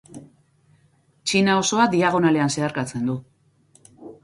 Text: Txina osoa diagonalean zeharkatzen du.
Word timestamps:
Txina 1.31 1.59
osoa 1.65 1.87
diagonalean 1.93 2.51
zeharkatzen 2.57 3.07
du. 3.13 3.21